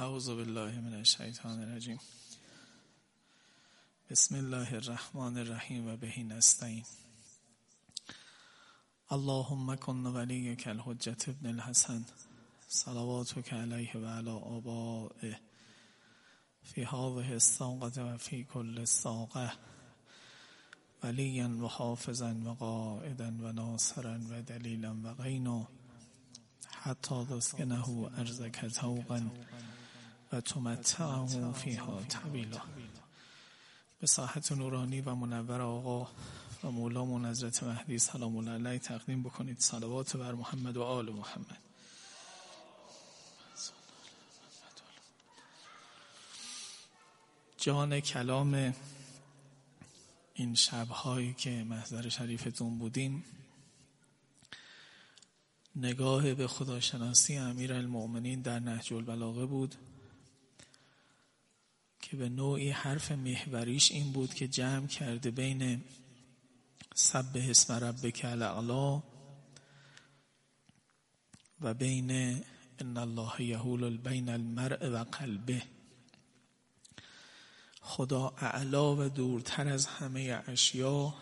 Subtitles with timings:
[0.00, 1.98] اعوذ بالله من الشیطان الرجیم.
[4.10, 6.84] بسم الله الرحمن الرحیم و بهی نستعین.
[9.10, 12.04] اللهم کن ولیک الحجت ابن الحسن.
[12.68, 15.40] صلواتك علیه و علی آبائه.
[16.62, 19.52] فی هذه الساقه و فی کل الساقه
[21.02, 25.68] ولیا و حافظا و قائدا و ناصرا و دلیلا و غینا.
[26.76, 27.88] حتی تسکنه
[28.18, 29.20] ارزک توقا.
[30.32, 32.60] و تمتعه فیها طویلا
[34.00, 36.08] به ساحت نورانی و منور آقا
[36.64, 39.60] و مولامون حضرت مهدی سلام الله علیه تقدیم بکنید.
[39.60, 41.58] صلوات بر محمد و آل محمد.
[47.58, 48.74] جان کلام
[50.34, 53.24] این شبهایی که محضر شریفتون بودیم
[55.76, 59.74] نگاه به خداشناسی امیر المؤمنین در نهج البلاغه بود.
[62.10, 65.82] که به نوعی حرف محوریش این بود که جمع کرده بین
[66.94, 69.02] سب اسم ربک الاعلا
[71.60, 72.10] و بین
[72.78, 75.62] ان الله یهول بین المرء و قلبه.
[77.80, 81.14] خدا اعلا و دورتر از همه اشیا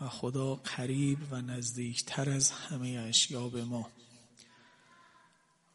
[0.00, 3.90] و خدا قریب و نزدیکتر از همه اشیا به ما.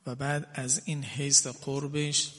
[0.05, 2.33] و بعد از این حیث قربش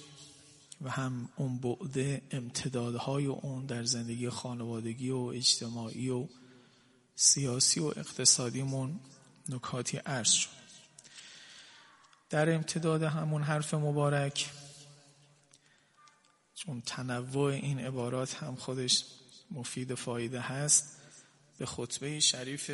[0.80, 6.26] و هم اون بعد امتدادهای اون در زندگی خانوادگی و اجتماعی و
[7.14, 9.00] سیاسی و اقتصادیمون
[9.48, 10.50] نکاتی عرض شد.
[12.30, 14.50] در امتداد همون حرف مبارک
[16.54, 19.04] چون تنوع این عبارات هم خودش
[19.50, 20.96] مفید فایده هست
[21.58, 22.70] به خطبه شریف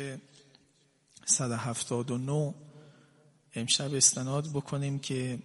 [1.25, 2.53] 179
[3.55, 5.39] امشب استناد بکنیم که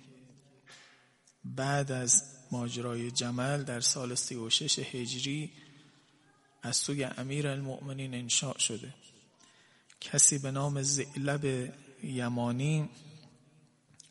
[1.44, 5.52] بعد از ماجرای جمل در سال 36 هجری
[6.62, 8.94] از سوی امیر المؤمنین انشاء شده.
[10.00, 12.88] کسی به نام زعلب یمانی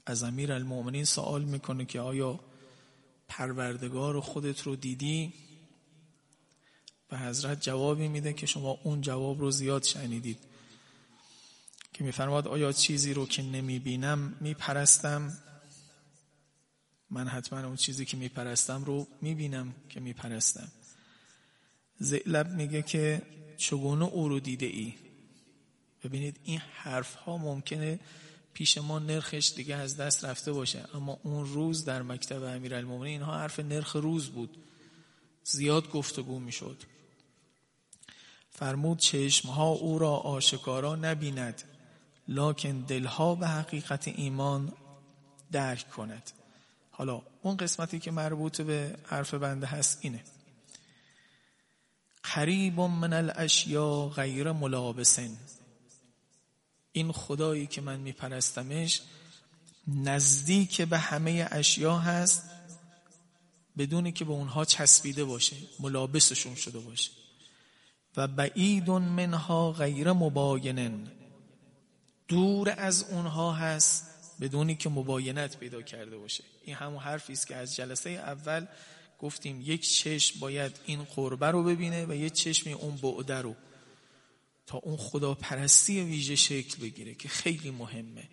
[0.05, 2.39] از امیر المؤمنین سوال می‌کنه که آیا
[3.27, 5.33] پروردگار خودت رو دیدی؟
[7.09, 10.37] به حضرت جوابی میده که شما اون جواب رو زیاد شنیدید.
[11.93, 15.37] که میفرماد آیا چیزی رو که نمی‌بینم میپرستم؟
[17.15, 20.67] من حتما اون چیزی که میپرستم رو می‌بینم که میپرستم.
[21.99, 23.21] زعلب میگه که
[23.57, 24.93] چگونه او رو دیده ای؟
[26.03, 27.99] ببینید این حرف ها ممکنه
[28.53, 33.37] پیش ما نرخش دیگه از دست رفته باشه اما اون روز در مکتب امیرالمومنین اینها
[33.37, 34.57] حرف نرخ روز بود.
[35.43, 36.83] زیاد گفتگو می‌شد.
[38.49, 41.63] فرمود چشمها او را آشکارا نبیند
[42.27, 44.73] لکن دلها به حقیقت ایمان
[45.51, 46.31] درک کند.
[46.97, 50.23] حالا اون قسمتی که مربوط به حرف بنده هست اینه.
[52.23, 55.37] قریب من الاشیا غیر ملابسن.
[56.91, 59.01] این خدایی که من میپرستمش
[59.87, 62.43] نزدیک به همه اشیا هست
[63.77, 67.11] بدونی که به اونها چسبیده باشه ملابسشون شده باشه.
[68.17, 71.11] و بعید منها غیر مباینن.
[72.27, 76.43] دور از اونها هست بدونی که مباینت پیدا کرده باشه.
[76.63, 78.65] این همون حرفی است که از جلسه اول
[79.19, 83.55] گفتیم یک چشم باید این قربه رو ببینه و یک چشمی اون بعده رو
[84.67, 88.29] تا اون خدا پرستی ویژه شکل بگیره که خیلی مهمه.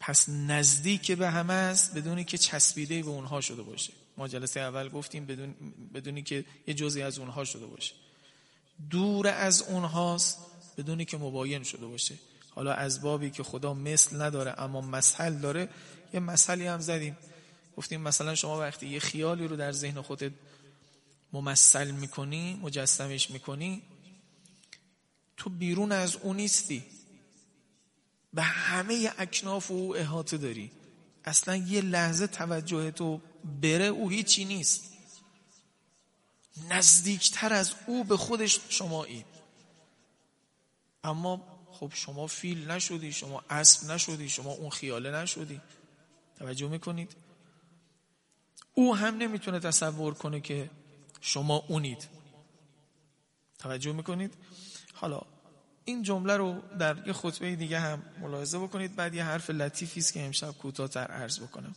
[0.00, 3.92] پس نزدیک به همه است بدونی که چسبیده به اونها شده باشه.
[4.16, 5.54] ما جلسه اول گفتیم بدون
[5.94, 7.94] بدونی که یه جزی از اونها شده باشه.
[8.90, 10.38] دور از اونهاست
[10.78, 12.14] بدونی که مباین شده باشه.
[12.54, 15.68] حالا از بابی که خدا مثل نداره اما مثل داره
[16.14, 17.16] یه مثلی هم زدیم.
[17.76, 20.32] گفتیم مثلا شما وقتی یه خیالی رو در ذهن خودت
[21.32, 23.82] ممثل می‌کنی مجسمش می‌کنی
[25.36, 26.84] تو بیرون از اون نیستی.
[28.34, 30.70] به همه اکناف او احاطه داری.
[31.24, 33.20] اصلا یه لحظه توجه تو
[33.62, 34.94] بره او هیچی نیست.
[36.70, 39.24] نزدیکتر از او به خودش شمایی
[41.04, 45.60] اما خب شما فیل نشدی شما اسب نشدی شما اون خیاله نشدی.
[46.38, 47.16] توجه می‌کنید؟
[48.74, 50.70] او هم نمی‌تونه تصور کنه که
[51.20, 52.08] شما اونید.
[53.58, 54.34] توجه می‌کنید؟
[54.94, 55.20] حالا
[55.84, 60.12] این جمله رو در یه خطبه دیگه هم ملاحظه بکنید بعد یه حرف لطیفی است
[60.12, 61.74] که امشب کوتاه‌تر عرض بکنم.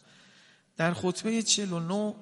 [0.78, 2.16] در خطبه 49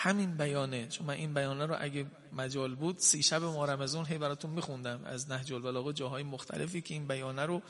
[0.00, 4.18] همین بیانه چون من این بیانه رو اگه مجال بود سی شب ما رمزون هی
[4.18, 5.04] براتون میخوندم.
[5.04, 7.62] از نهج البلاغه جاهای مختلفی که این بیانه رو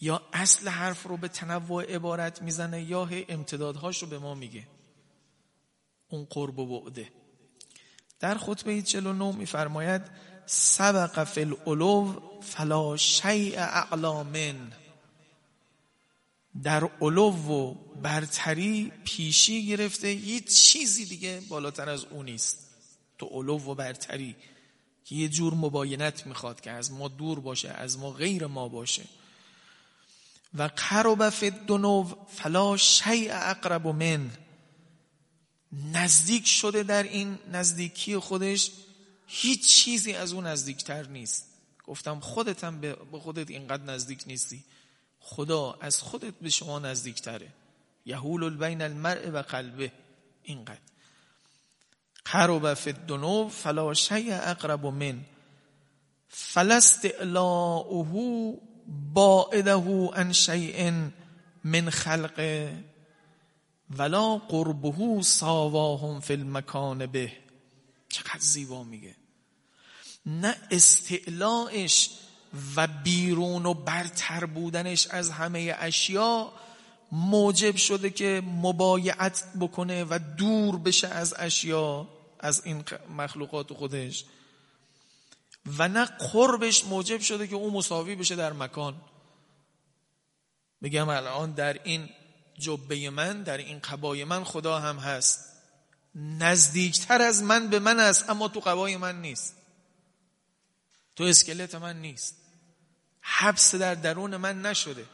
[0.00, 4.66] یا اصل حرف رو به تنوع عبارت می‌زنه یا امتدادهاش رو به ما میگه.
[6.08, 7.08] اون قرب و بعده.
[8.20, 10.02] در خطبه 49 میفرماید
[10.46, 14.72] سبق فی الالو فلا شیء اعلامن
[16.62, 22.58] در علو و برتری پیشی گرفته هیچ چیزی دیگه بالاتر از اون نیست.
[23.18, 24.36] تو علو و برتری
[25.04, 29.04] که یه جور مباینت می‌خواد که از ما دور باشه از ما غیر ما باشه.
[30.54, 34.30] و قرب فی الدنو فلا شیء اقرب من.
[35.92, 38.70] نزدیک شده در این نزدیکی خودش
[39.26, 41.46] هیچ چیزی از اون نزدیکتر نیست.
[41.86, 44.64] گفتم خودت هم به خودت اینقدر نزدیک نیستی.
[45.24, 47.48] خدا از خودت به شما نزدیکتره.
[48.06, 49.92] یهول بین المرء و قلبه.
[50.42, 50.78] اینقدر.
[52.24, 55.20] قرب فی الدنو فلا شیء اقرب من.
[56.28, 58.54] فلست اعلاؤه
[59.14, 60.92] باعده عن شیء
[61.64, 62.84] من خلقه
[63.90, 67.32] ولا قربه ساواهم فی المکان به.
[68.08, 69.16] چقدر زیبا میگه.
[70.26, 72.10] نه استعلاش
[72.76, 76.52] و بیرون و برتر بودنش از همه اشیا
[77.12, 82.08] موجب شده که مبایعت بکنه و دور بشه از اشیا
[82.40, 82.84] از این
[83.16, 84.24] مخلوقات خودش.
[85.78, 89.00] و نه قربش موجب شده که اون مساوی بشه در مکان.
[90.82, 92.08] بگم الان در این
[92.58, 95.44] جبه من در این قبای من خدا هم هست.
[96.14, 99.54] نزدیکتر از من به من است اما تو قبای من نیست.
[101.16, 102.43] تو اسکلت من نیست.
[103.26, 105.04] حبس در درون من نشده.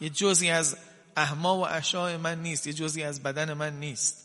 [0.00, 0.76] یه جزی از
[1.16, 4.24] احما و اشاع من نیست یه جزی از بدن من نیست.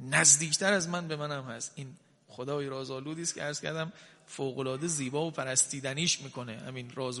[0.00, 1.72] نزدیکتر از من به منم هست.
[1.74, 1.96] این
[2.28, 3.92] خدای رازآلودی است که عرض کردم
[4.26, 6.62] فوقالعاده زیبا و پرستیدنیش می‌کنه.
[6.66, 7.20] همین راز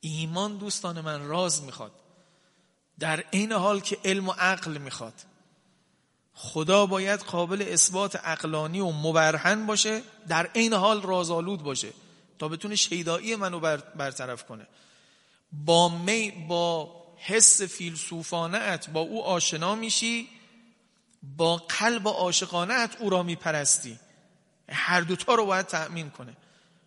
[0.00, 1.92] ایمان دوستان من راز می‌خواد.
[2.98, 5.14] در این حال که علم و عقل می‌خواد.
[6.34, 11.92] خدا باید قابل اثبات عقلانی و مبرهن باشه در این حال رازآلود باشه.
[12.38, 13.60] تا بتونه شیدایی منو
[13.96, 14.66] برطرف کنه.
[15.52, 20.28] با می با حس فیلسوفانه با او آشنا میشی
[21.36, 23.98] با قلب عاشقانه او را میپرستی.
[24.68, 26.36] هر دوتا رو باید تأمین کنه.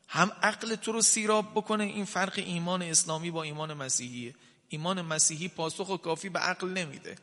[0.07, 4.35] هم عقل تو رو سیراب بکنه این فرق ایمان اسلامی با ایمان مسیحیه.
[4.69, 7.15] ایمان مسیحی پاسخ و کافی به عقل نمیده.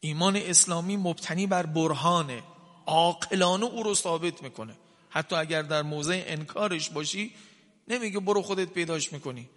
[0.00, 2.42] ایمان اسلامی مبتنی بر برهانه.
[2.86, 4.74] عاقلانه او رو ثابت می‌کنه.
[5.10, 7.32] حتی اگر در موضع انکارش باشی
[7.88, 9.48] نمیگه برو خودت پیداش می‌کنی.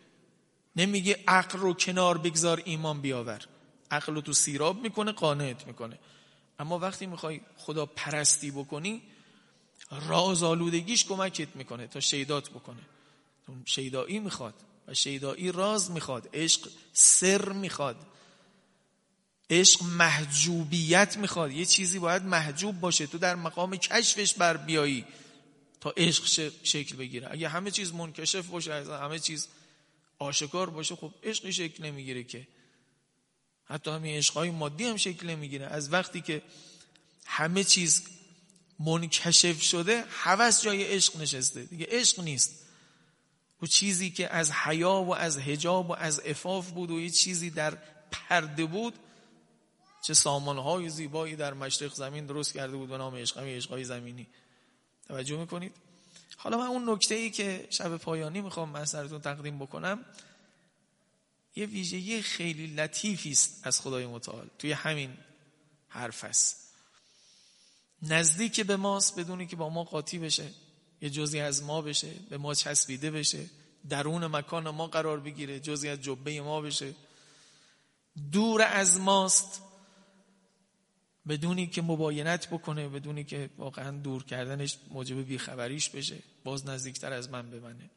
[0.76, 3.42] نمیگه عقل رو کنار بگذار ایمان بیاور.
[3.92, 6.00] عقل رو تو سیراب می‌کنه قانعت می‌کنه.
[6.60, 9.02] اما وقتی می‌خوای خدا پرستی بکنی
[10.08, 12.82] راز آلودگیش کمکت می‌کنه تا شیدات بکنه.
[13.66, 14.54] شیدایی می‌خواد
[14.88, 16.30] و شیدایی راز می‌خواد.
[16.34, 17.96] عشق سر می‌خواد.
[19.50, 21.52] عشق محجوبیت می‌خواد.
[21.52, 23.08] یه چیزی باید محجوب باشه.
[23.08, 25.06] تو در مقام کشفش بر بیایی.
[25.82, 27.28] تا عشق شکل بگیره.
[27.32, 29.48] اگه همه چیز منکشف باشه همه چیز
[30.20, 32.48] آشکار باشه خب عشقی شکل نمی‌گیره که.
[33.66, 35.66] حتی همین عشقهای مادی هم شکل نمی‌گیره.
[35.66, 36.42] از وقتی که
[37.26, 38.04] همه چیز
[38.80, 41.64] منکشف شده هوس جای عشق نشسته.
[41.64, 42.68] دیگه عشق نیست.
[43.62, 47.50] و چیزی که از حیا و از حجاب و از افاف بود و یه چیزی
[47.50, 47.78] در
[48.12, 48.94] پرده بود
[50.04, 53.38] چه سامانهای زیبایی در مشرق زمین درست کرده بود به نام عشق.
[53.38, 54.28] عشقهای زمینی.
[55.12, 55.72] توجه می‌کنید؟
[56.38, 60.06] حالا من اون نکته ای که شب پایانی می‌خوام من سرتون تقدیم بکنم
[61.56, 64.48] یه ویژگی خیلی لطیفی است از خدای متعال.
[64.60, 65.18] توی همین
[65.88, 66.74] حرف است.
[68.02, 70.48] نزدیک به ماست بدونی که با ما قاطی بشه.
[71.02, 73.46] یه جزی از ما بشه به ما چسبیده بشه.
[73.90, 76.94] درون مکان ما قرار بگیره جزی از جبه ما بشه.
[78.32, 79.62] دور از ماست
[81.28, 86.18] بدونی که مباینت بکنه بدونی که واقعا دور کردنش موجب بیخبریش بشه.
[86.44, 87.90] باز نزدیکتر از من بمنه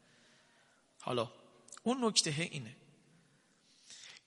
[0.99, 1.31] حالا
[1.83, 2.75] اون نکته اینه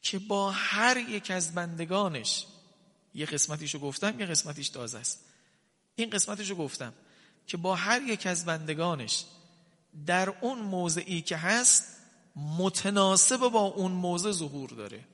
[0.03, 2.47] که با هر یک از بندگانش
[3.15, 5.25] یه قسمتیشو گفتم یه قسمتیش تازه است.
[5.95, 6.93] این قسمتیشو گفتم
[7.47, 9.25] که با هر یک از بندگانش
[10.07, 11.97] در اون موضعی که هست
[12.37, 15.05] متناسب با اون موضع ظهور داره.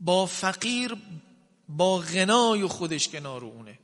[0.00, 0.96] با فقیر
[1.76, 3.78] با غنای خودش کنار اونه.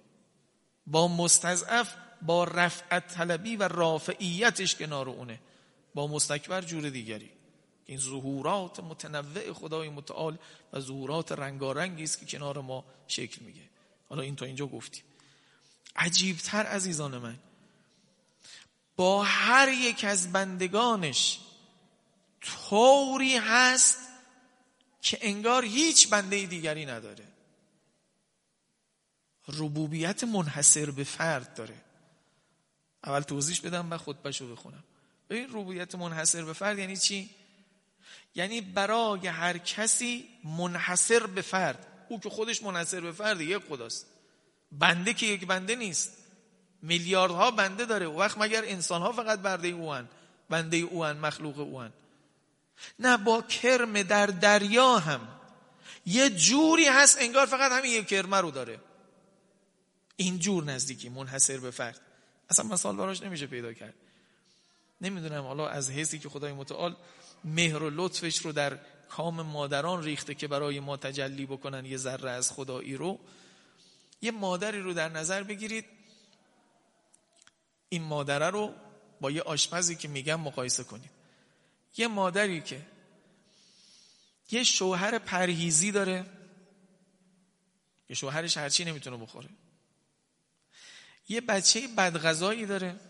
[0.87, 5.41] با مستضعف با رفعت طلبی و رافعیتش کنار اونه.
[5.95, 7.31] با مستکبر جور دیگری.
[7.87, 10.39] این ظهورات متنوع خدای متعال
[10.73, 13.63] و ظهورات رنگارنگی است که کنار ما شکل میگه
[14.09, 15.05] حالا این تا اینجا گفتیم.
[15.97, 17.39] عجیبتر عزیزان من
[18.97, 21.41] با هر یک از بندگانش
[22.41, 23.99] طوری هست
[25.03, 27.28] که انگار هیچ بنده دیگری نداره.
[29.49, 31.75] ربوبیت منحصر به فرد داره.
[33.05, 34.85] اول توضیح بدم و خطبهشو بخونم.
[35.31, 37.31] ببین ربوبیت منحصر به فرد یعنی چی؟
[38.35, 41.87] یعنی برای هر کسی منحصر به فرد.
[42.09, 44.07] او که خودش منحصر به فرد یک خداست.
[44.73, 46.13] بنده که یک بنده نیست.
[46.83, 48.07] میلیاردها بنده داره.
[48.07, 50.09] وقت مگر انسان ها فقط برده اوان
[50.51, 51.93] بنده اوان مخلوق اوان
[52.99, 55.29] نه با کرم در دریا هم.
[56.07, 58.81] یه جوری هست انگار فقط همین یک کرمه رو داره.
[60.21, 62.01] این جور نزدیکی منحصر به فرد.
[62.51, 63.95] اصلا مثال براش نمیشه پیدا کرد.
[65.01, 66.97] نمی‌دونم حالا از حسی که خدای متعال
[67.45, 72.31] مهر و لطفش رو در کام مادران ریخته که برای ما تجلی بکنن یه ذره
[72.31, 73.21] از خدایی رو
[74.23, 75.85] یه مادری رو در نظر بگیرید.
[77.89, 78.75] این مادره رو
[79.21, 81.11] با یه آشپزی که میگم مقایسه کنید.
[81.97, 82.87] یه مادری که
[84.51, 86.27] یه شوهر پرهیزی داره
[88.09, 89.49] یه شوهرش هرچی نمی‌تونه بخوره.
[91.29, 93.01] یه بچه بدغذایی داره.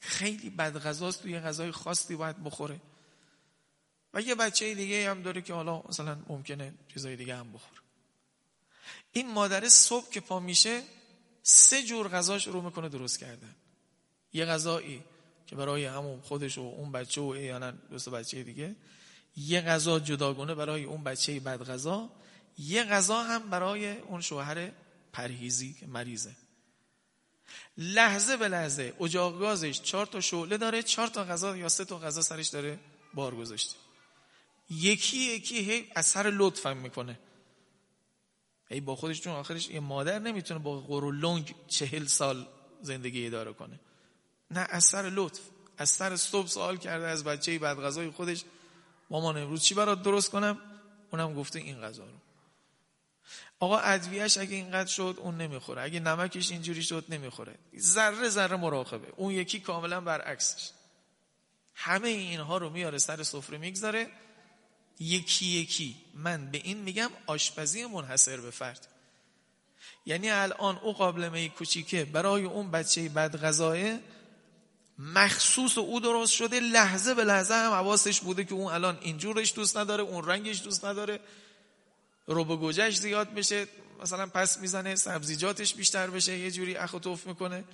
[0.00, 2.80] خیلی بدغذاست توی غذای خاصی باید بخوره.
[4.14, 7.80] و یه بچه دیگه هم داره که حالا مثلا ممکنه چیزای دیگه هم بخوره.
[9.12, 10.82] این مادر صبح که پا میشه
[11.42, 13.54] سه جور غذا شروع می‌کنه درست کردن.
[14.32, 15.04] یه غذایی
[15.46, 18.76] که برای همون خودش و اون بچه و ایانا دوست بچه دیگه
[19.36, 22.10] یه غذا جداگونه برای اون بچه بد غذا
[22.58, 24.70] یه غذا هم برای اون شوهر
[25.12, 26.36] پرهیزی که مریضه.
[27.76, 28.94] لحظه به لحظه.
[29.00, 32.78] اجاق گازش چهار تا شعله داره چهار تا غذا یا سه تا غذا سرش داره
[33.14, 33.76] بار گذاشته.
[34.70, 37.18] یکی یکی هی اثر لطفم می‌کنه.
[38.70, 42.46] ای با خودش چون آخرش یه مادر نمی‌تونه با غرو لنگ چهل سال
[42.82, 43.80] زندگی اداره کنه.
[44.50, 45.40] نه اثر لطف.
[45.78, 48.44] اثر صبح سوال کرده از بچه بعد غذای خودش
[49.10, 50.58] مامان امروز چی برات درست کنم؟
[51.12, 52.23] اونم گفته این غذا رو.
[53.60, 55.82] آقا ادویهش اگه اینقدر شد اون نمی‌خوره.
[55.82, 57.54] اگه نمکش اینجوری شد نمی‌خوره.
[57.78, 59.08] ذره ذره مراقبه.
[59.16, 60.70] اون یکی کاملا برعکسش.
[61.74, 64.10] همه اینها رو میاره سر سفره می‌گذاره.
[65.00, 65.96] یکی یکی.
[66.14, 68.88] من به این میگم آشپزی منحصر به فرد.
[70.06, 72.04] یعنی الان او قابلمه کوچیکه.
[72.04, 74.00] برای اون بچه بد غذایه
[74.98, 79.76] مخصوص او درست شده لحظه به لحظه هم حواسش بوده که اون الان اینجورش دوست
[79.76, 81.20] نداره اون رنگش دوست نداره.
[82.26, 83.66] رو گوجهش زیاد بشه
[84.02, 87.64] مثلا پس می‌زنه سبزیجاتش بیشتر بشه یه جوری اخ توف می‌کنه.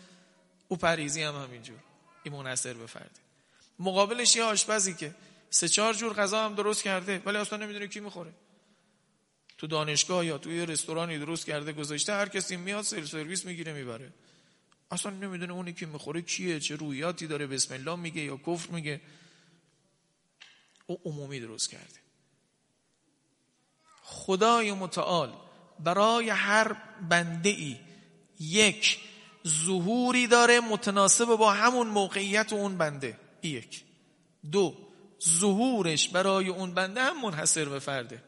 [0.69, 1.79] او پریزی هم همینجور.
[2.23, 3.21] این منحصر به فرده
[3.79, 5.15] مقابلش یه آشپزی که
[5.51, 8.33] سه چهار جور غذا هم درست کرده ولی اصلا نمی‌دونه کی می‌خوره.
[9.59, 14.13] تو دانشگاه یا توی رستورانی درست کرده گذاشته هر کسی میاد سیل سرویس می‌گیره می‌بره.
[14.91, 19.01] اصلا نمی‌دونه اونی که می‌خوره کیه چه رویاتی داره بسم الله میگه یا کفر میگه.
[20.87, 22.00] او عمومی درست کرده.
[24.11, 25.33] خدای متعال
[25.81, 26.77] برای هر
[27.09, 27.77] بنده ای
[28.41, 28.99] یک
[29.49, 33.19] ظهوری داره متناسب با همون موقعیت اون بنده.
[33.43, 33.85] یک.
[34.53, 34.77] دو
[35.29, 38.23] ظهورش برای اون بنده هم منحصر به فرده.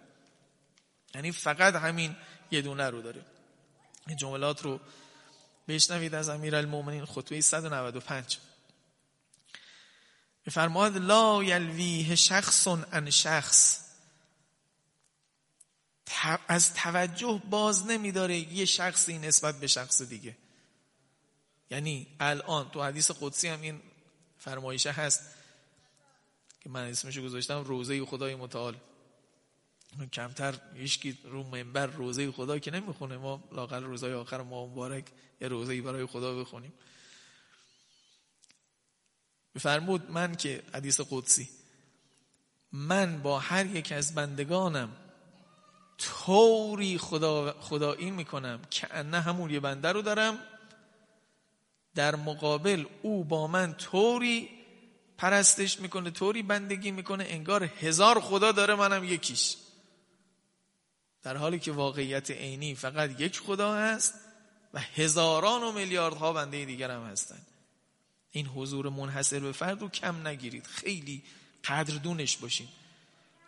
[1.15, 2.17] یعنی فقط همین
[2.51, 3.25] یه دونه رو داره.
[4.09, 4.81] این جملات رو
[5.69, 8.39] بشنوید از امیر المومنین خطبه 195
[10.47, 13.82] بفرماد لا یلویه شخص ان شخص.
[16.49, 20.37] از توجه باز نمیداره یه شخصی نسبت به شخص دیگه.
[21.71, 23.81] یعنی الان تو حدیث قدسی هم این
[24.38, 25.21] فرمایشه هست
[26.61, 28.76] که من اسمشو گذاشتم روزه خدای متعال.
[30.12, 33.16] کمتر هیچکی رو منبر روزه خدا که نمی‌خونه.
[33.16, 35.04] ما لاقل روزای آخر ما مبارک
[35.40, 36.73] یه روزه برای خدا بخونیم.
[39.54, 41.49] بفرمود من که حدیث قدسی
[42.73, 44.97] من با هر یک از بندگانم
[45.99, 50.39] طوری خدا خدایی می‌کنم که انه همون یه بنده رو دارم.
[51.95, 54.49] در مقابل او با من طوری
[55.19, 59.57] پرستش می‌کنه طوری بندگی می‌کنه انگار هزار خدا داره منم یکیش.
[61.23, 64.15] در حالی که واقعیت عینی فقط یک خدا هست
[64.75, 67.39] و هزاران و میلیاردها بنده دیگر هم هستن.
[68.31, 70.67] این حضور منحصر به فرد رو کم نگیرید.
[70.67, 71.23] خیلی
[71.65, 72.69] قدردونش باشین.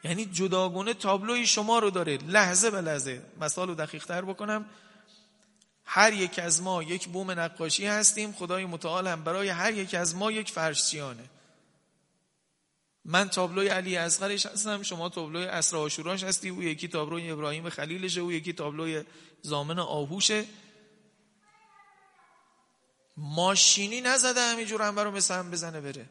[0.04, 2.16] یعنی جداگونه تابلوی شما رو داره.
[2.16, 3.22] لحظه به لحظه.
[3.40, 4.64] مثال رو دقیق تر بکنم.
[5.84, 8.32] هر یک از ما یک بوم نقاشی هستیم.
[8.32, 11.24] خدای متعال هم برای هر یک از ما یک فرشچیانه
[13.04, 14.82] من تابلوی علی اصغرش هستم.
[14.82, 16.48] شما تابلوی اسرا آشوراش هستی.
[16.48, 18.20] او یکی تابلوی ابراهیم خلیلشه.
[18.20, 19.04] او یکی تابلوی
[19.42, 20.44] زامن آهوشه.
[23.16, 26.06] ماشینی نزده همینجور هم برو مثل هم بزنه بره.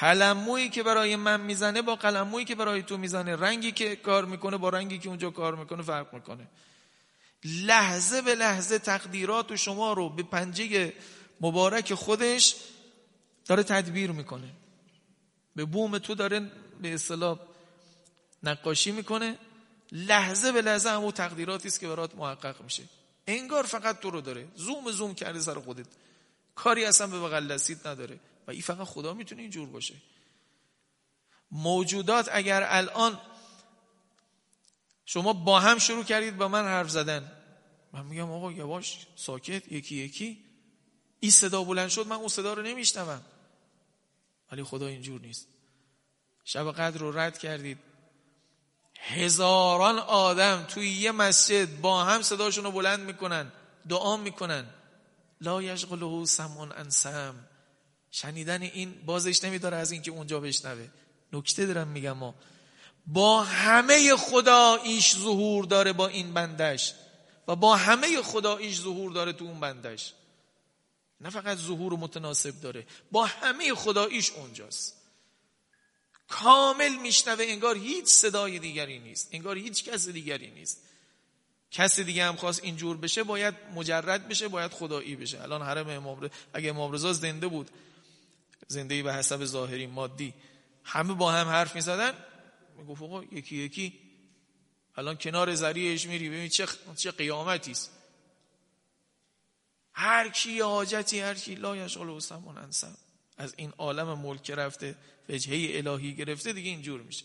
[0.00, 3.36] قلمویی که برای من می‌زنه با قلمویی که برای تو می‌زنه.
[3.36, 6.46] رنگی که کار می‌کنه با رنگی که اونجا کار می‌کنه فرق می‌کنه.
[7.44, 10.92] لحظه به لحظه تقدیرات شما رو به پنجه
[11.40, 12.56] مبارک خودش
[13.46, 14.50] داره تدبیر می‌کنه.
[15.56, 16.50] به بوم تو داره
[16.82, 17.38] به اصطلاح
[18.42, 19.38] نقاشی می‌کنه.
[19.92, 22.82] لحظه به لحظه همون تقدیراتی است که برات محقق میشه.
[23.26, 24.48] انگار فقط تو رو داره.
[24.56, 25.86] زوم زوم کرده سر خودت.
[26.54, 28.18] کاری اصلا به بغل دستیت نداره.
[28.46, 29.94] و این فقط خدا می‌تونه اینجور باشه.
[31.50, 33.20] موجودات اگر الان
[35.04, 37.32] شما با هم شروع کردید با من حرف زدن
[37.92, 40.44] من میگم آقا یواش ساکت یکی یکی.
[41.20, 43.22] این صدا بلند شد من اون صدا رو نمیشنوم.
[44.52, 45.48] ولی خدا اینجور نیست.
[46.44, 47.78] شب قدر رو رد کردید.
[48.98, 53.52] هزاران آدم توی یه مسجد با هم صداشون رو بلند می‌کنن
[53.88, 54.66] دعا می‌کنن.
[55.40, 57.48] لا یشغله سمون انسم
[58.14, 60.88] شنیدن این بازش نمیداره از اینکه اونجا بشنوه.
[61.32, 62.34] نکته دارم میگم ما
[63.06, 66.94] با همه خدا ایش ظهور داره با این بندش
[67.48, 70.12] و با همه خدا ایش ظهور داره تو اون بندش.
[71.20, 74.94] نه فقط ظهور متناسب داره با همه خدا ایش اونجاست.
[76.28, 80.80] کامل میشنوه انگار هیچ صدای دیگری نیست انگار هیچ کس دیگری نیست.
[81.70, 85.42] کسی دیگه هم خواست اینجور بشه باید مجرد بشه باید خدایی بشه.
[85.42, 87.70] الان حرم امام اگه امام رضا زنده بود
[88.68, 90.34] زنده به حسب ظاهری مادی.
[90.84, 92.12] همه با هم حرف می‌زدن.
[92.76, 94.00] می‌گفت آقا یکی یکی.
[94.96, 96.28] الان کنار زریعش میری.
[96.28, 96.66] ببین چه
[96.96, 97.90] چه قیامتی است.
[99.92, 102.20] هر کی حاجتی هر کی لا یشغل و
[102.56, 102.96] انسان
[103.36, 104.96] از این عالم ملک رفته
[105.28, 107.24] وجهه الهی گرفته دیگه اینجور میشه.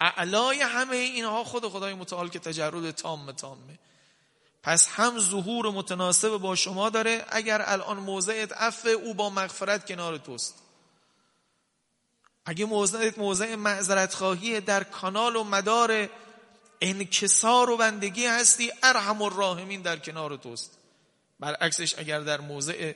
[0.00, 3.78] اعلای همه اینها خود خدای متعال که تجرد تام تامه.
[4.62, 10.16] پس هم ظهور متناسب با شما داره اگر الان موضعت عفو او با مغفرت کنار
[10.18, 10.54] توست.
[12.44, 16.08] اگه موضعت موضع معذرت خواهی در کانال و مدار
[16.80, 20.78] انکسار و بندگی هستی ارحم الراحمین در کنار توست.
[21.40, 22.92] برعکسش اگر در موضع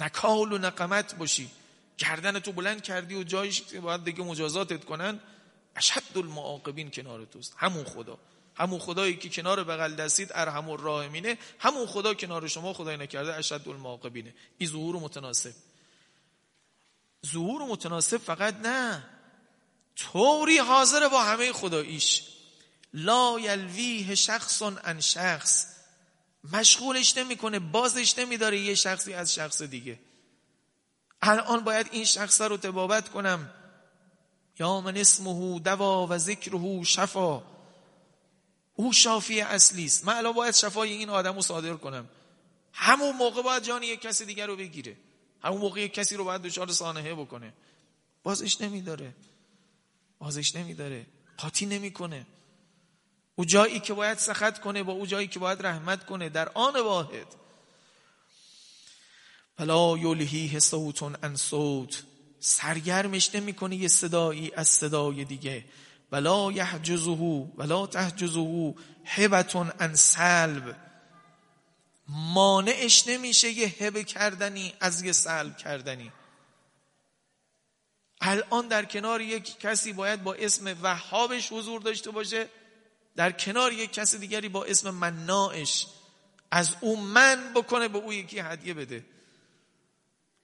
[0.00, 1.50] نکال و نقمت باشی
[1.98, 5.20] گردن تو بلند کردی و جایش باید دیگه مجازاتت کنن
[5.76, 7.54] اشد المعاقبین کنار توست.
[7.56, 8.18] همون خدا.
[8.56, 13.62] همون خدایی که کنار بغل دستید ارحم الراحمینه همون خدا کنار شما خدای نکرده اشد
[13.66, 14.34] المعاقبینه.
[14.58, 15.52] این ظهور متناسب.
[17.26, 19.04] ظهور متناسب فقط نه.
[19.96, 22.22] طوری حاضر با همه خداییش.
[22.94, 25.66] لا یلویه شخص ان شخص.
[26.52, 29.98] مشغولش نمی‌کنه بازش نمیداره یه شخصی از شخص دیگه.
[31.22, 33.50] الان باید این شخص رو تبابت کنم.
[34.58, 37.55] یا من اسمه دوا و ذکره شفا.
[38.76, 40.04] او شافی اصلی است.
[40.04, 42.08] من الان باید شفای این آدم رو صادر کنم.
[42.72, 44.96] همون موقع باید جان یک کسی دیگر رو بگیره.
[45.42, 47.52] همون موقع یک کسی رو باید دچار سانحه بکنه.
[48.22, 49.14] بازش نمیداره.
[50.18, 51.06] بازش نمیداره.
[51.36, 52.26] قاطی نمی‌کنه.
[53.36, 56.28] او جایی که باید سخت کنه با او جایی که باید رحمت کنه.
[56.28, 57.26] در آن واحد.
[59.58, 62.02] فلا یلهیه صوتون ان صوت.
[62.40, 65.64] سرگرمش نمی‌کنه یه صدایی از صدای دیگه.
[66.12, 70.76] ولا یحجزه ولا تحجزه هبتون ان سلب.
[72.08, 76.12] مانعش نمیشه یه هبه کردنی از یه سلب کردنی.
[78.20, 82.48] الان در کنار یک کسی باید با اسم وهابش حضور داشته باشه
[83.16, 85.86] در کنار یک کس دیگری با اسم مناعش.
[86.50, 89.04] از او من بکنه به او یکی هدیه بده.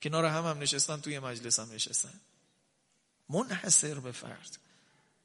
[0.02, 2.20] کنار هم هم نشستن توی مجلس هم نشستن.
[3.28, 4.58] منحصر به فرد.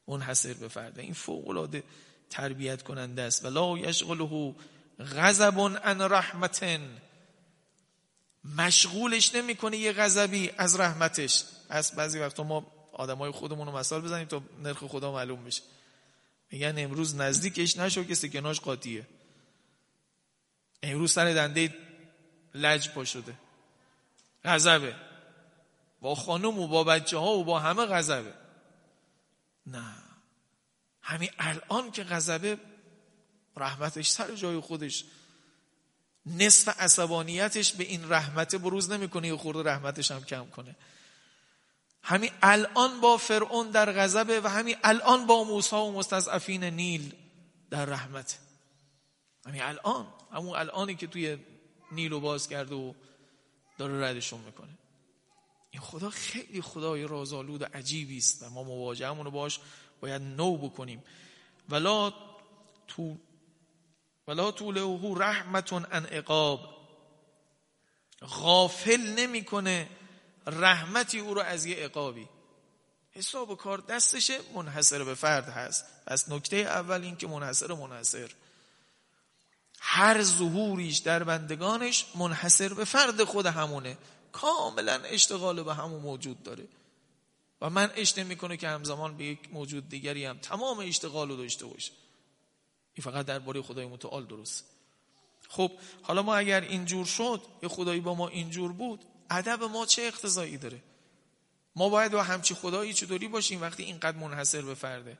[0.07, 1.83] منحصر به فرد این فوق العاده
[2.29, 3.45] تربیت کننده است.
[3.45, 4.55] ولا یشغله
[4.99, 7.01] غضب عن رحمتن.
[8.57, 11.43] مشغولش نمی‌کنه یه غضبی از رحمتش.
[11.69, 15.61] از بعضی وقتا ما آدمای خودمون رو مثال بزنیم تا نرخ خدا معلوم بشه.
[16.51, 19.07] میگن امروز نزدیکش نشو که سکناش قاطیه.
[20.83, 21.75] امروز سر دنده
[22.55, 23.33] لج پا شده.
[24.45, 24.95] غضبه.
[26.01, 28.33] با خانم و با بچه ها و با همه غضبه.
[29.67, 29.93] نه.
[31.01, 32.57] همین الان که غضبه
[33.57, 35.05] رحمتش سر جای خودش.
[36.25, 40.75] نصف عصبانیتش به این رحمت بروز نمی‌کنه یه خورده رحمتش هم کم کنه.
[42.03, 47.13] همین الان با فرعون در غضبه و همین الان با موسی و مستضعفین نیل
[47.69, 48.39] در رحمت.
[49.45, 51.37] همین الان همون الانی که توی
[51.91, 52.93] نیل رو باز کرده و
[53.77, 54.77] داره ردشون می‌کنه.
[55.77, 59.59] این خدا خیلی خدای رازآلود و عجیبی است و ما مواجهمون رو باش
[60.01, 61.03] باید نو بکنیم.
[61.69, 62.13] ولا
[62.87, 63.17] تو
[64.27, 66.77] ولا طوله رحمتون ان اقاب
[68.21, 69.89] غافل نمی‌کنه
[70.47, 72.27] رحمتی او رو از یه عقابی.
[73.11, 75.85] حساب و کار دستشه منحصر به فرد هست.
[76.07, 78.31] پس نکته اول این که منحصر منحصر.
[79.79, 83.97] هر ظهوریش در بندگانش منحصر به فرد خود همونه.
[84.31, 86.67] کاملا اشتغال به همون موجود داره.
[87.61, 91.65] و من اش می‌کنه که همزمان به یک موجود دیگری هم تمام اشتغال رو داشته
[91.65, 91.91] باشه.
[92.93, 94.65] این فقط درباره خدای متعال درست.
[95.49, 100.01] خب حالا ما اگر اینجور شد یا خدایی با ما اینجور بود ادب ما چه
[100.01, 100.79] اقتضایی داره؟
[101.75, 105.17] ما باید با همچی خدایی چطوری باشیم وقتی اینقدر منحصر به فرده؟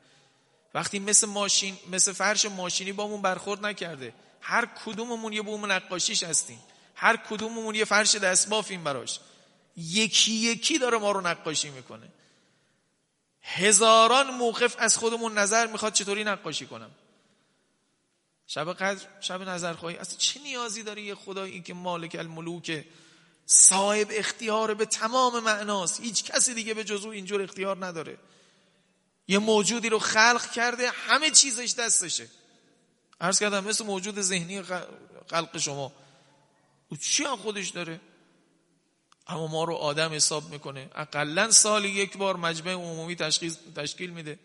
[0.74, 4.14] وقتی مثل ماشین مثل فرش ماشینی بامون برخورد نکرده.
[4.42, 6.60] هر کدوممون یه بوم نقاشیش هستیم.
[7.00, 9.20] هر کدوممون یه فرش دستبافیم براش.
[9.78, 12.08] یکی یکی داره ما رو نقاشی می‌کنه.
[13.42, 16.92] هزاران موقف از خودمون نظر می‌خواد چطوری نقاشی کنم.
[18.48, 22.86] شب قدر شب نظر خواهی اصلا چه نیازی داره یه خدایی که مالک الملوک
[23.46, 28.18] صاحب اختیار به تمام معناست؟ هیچ کسی دیگه به جزو اینجور اختیار نداره.
[29.28, 32.28] یه موجودی رو خلق کرده همه چیزش دستشه.
[33.22, 34.64] عرض کردم مثل موجود ذهنی
[35.30, 35.92] خلق شما.
[36.90, 38.00] او چی هم خودش داره؟
[39.28, 40.90] اما ما رو آدم حساب می‌کنه.
[40.96, 43.16] اقلا سالی یک بار مجمع عمومی
[43.76, 44.40] تشکیل میده.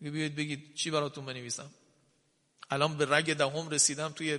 [0.00, 1.70] بیاید بگید چی براتون بنویسم؟
[2.70, 4.38] الان به رگ دهم رسیدم توی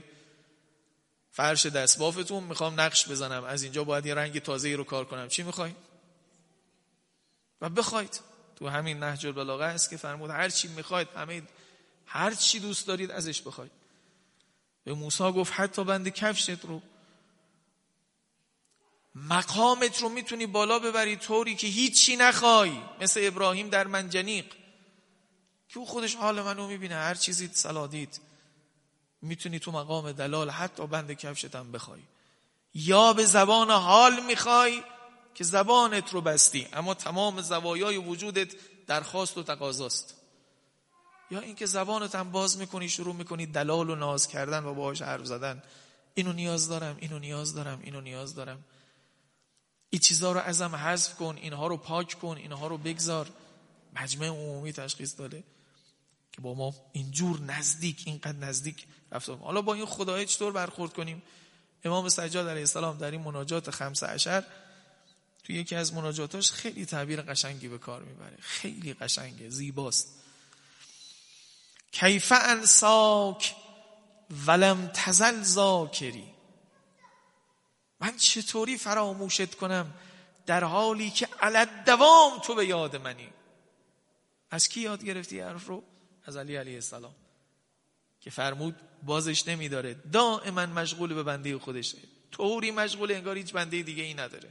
[1.31, 3.43] فرش دستبافتون می‌خوام نقش بزنم.
[3.43, 5.27] از اینجا باید یه رنگ تازه رو کار کنم.
[5.27, 5.71] چی می‌خوای؟
[7.61, 8.21] و بخواید.
[8.55, 11.41] تو همین نهج البلاغه است که فرمود هر چی می‌خواید همه
[12.05, 13.71] هر چی دوست دارید ازش بخواید.
[14.83, 16.81] به موسی گفت حتی بند کفشت رو
[19.29, 22.71] مقامت رو می‌تونی بالا ببری طوری که هیچی نخوای.
[23.01, 24.45] مثل ابراهیم در منجنیق.
[25.69, 28.21] که او خودش حال منو می‌بینه هر چیزی سلادید
[29.21, 32.01] می‌تونی تو مقام دلال حتی بند کفشتم بخوای.
[32.73, 34.83] یا به زبان حال می‌خوای
[35.35, 38.55] که زبانت رو بستی اما تمام زوایای وجودت
[38.87, 40.15] درخواست و تقاضاست.
[41.31, 45.25] یا اینکه زبانت هم باز می‌کنی شروع می‌کنی دلال و ناز کردن و باهاش حرف
[45.25, 45.63] زدن.
[46.13, 48.63] اینو نیاز دارم اینو نیاز دارم اینو نیاز دارم.
[49.89, 53.29] این چیزها رو ازم حذف کن اینها رو پاک کن اینها رو بگذار.
[53.95, 55.43] مجمع عمومی تشخیص داده
[56.31, 61.23] که با ما اینجور نزدیک اینقدر نزدیک رفتار حالا با این خدای چطور برخورد کنیم؟
[61.83, 64.43] امام سجاد علیه السلام در این مناجات خمسه عشر
[65.43, 68.37] توی یکی از مناجاتاش خیلی تعبیر قشنگی به کار می‌بره.
[68.39, 70.07] خیلی قشنگه زیباست.
[71.91, 73.55] کیف انساک
[74.47, 76.36] ولم تزل ذاکری.
[77.99, 79.93] من چطوری فراموشت کنم
[80.45, 83.29] در حالی که علت دوام تو به یاد منی؟
[84.51, 85.83] از کی یاد گرفتی حرف رو؟
[86.25, 87.15] از علی علیه السلام.
[88.21, 89.93] که فرمود بازش نمیداره.
[89.93, 91.97] دائما مشغول به بنده خودشه.
[92.31, 94.49] طوری مشغول انگار هیچ بنده دیگه ای نداره.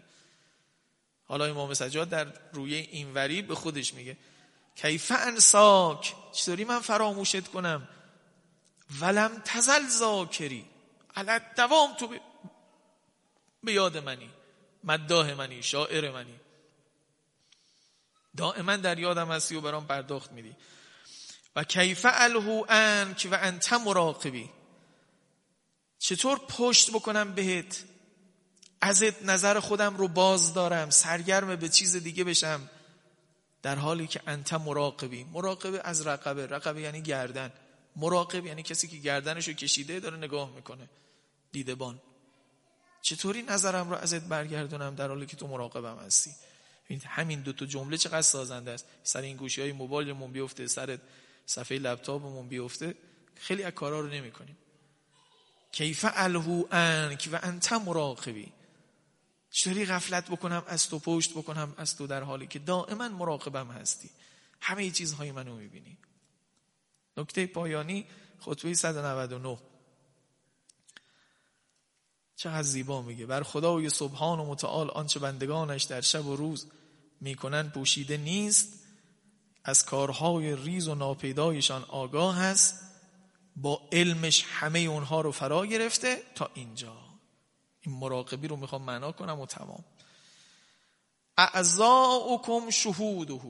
[1.25, 4.17] حالا امام سجاد در روی اینوری به خودش میگه
[4.77, 7.89] کیف انساک؟ چطوری من فراموشت کنم؟
[9.01, 10.65] ولم تزل ذاکری.
[11.17, 12.15] علت دوام تو
[13.73, 14.31] یاد منی.
[14.85, 16.41] مداح منی شاعر منی.
[18.37, 20.57] دائما در یادم هستی و برام پرداخت میدی.
[21.57, 24.51] و کیف الهو انک و انت مراقبی.
[25.99, 27.85] چطور پشت بکنم بهت؟
[28.81, 32.71] ازت نظر خودم رو باز دارم سرگرم به چیز دیگه بشم.
[33.63, 35.25] در حالی که انت مراقبی.
[35.25, 36.47] مراقبه از رقبه.
[36.47, 37.53] رقبه یعنی گردن.
[37.97, 40.89] مراقب یعنی کسی که گردنشو کشیده داره نگاه می‌کنه.
[41.53, 42.01] دیدبان.
[43.07, 46.31] چطوری نظرم رو ازت برگردونم در حالی که تو مراقبم هستی؟
[47.05, 50.99] همین دو تا جمله چقدر سازنده است؟ سر این گوشی های موبایلمون بیفته سر
[51.47, 52.95] صفحه لپتاپمون بیفته.
[53.35, 54.57] خیلی از کارا رو نمی‌کنیم.
[55.73, 58.53] کیف الهو انک و انت مراقبی.
[59.51, 64.11] چطوری غفلت بکنم از تو پشت بکنم از تو در حالی که دائما مراقبم هستی.
[64.61, 65.99] همه چیزهای منو می‌بینی.
[67.17, 68.07] نکته پایانی
[68.41, 69.59] خطبه 199
[72.37, 73.27] چقدر زیبا میگه.
[73.27, 76.67] بر خدای سبحان و متعال آنچه بندگانش در شب و روز
[77.21, 78.87] می‌کنن پوشیده نیست
[79.65, 82.81] از کارهای ریز و ناپیدایشان آگاه است
[83.57, 86.97] با علمش همه اونها رو فرا گرفته تا اینجا.
[87.81, 89.85] این مراقبی رو می‌خوام معنا کنم و تمام.
[91.39, 93.41] اعضاؤکم شهوده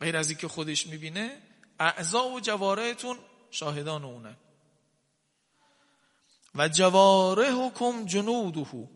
[0.00, 1.42] غیر از که خودش می‌بینه
[1.80, 3.18] اعضا و جوارهتون
[3.50, 4.36] شاهدان اونن
[6.54, 8.88] و جواره حکم جنوده.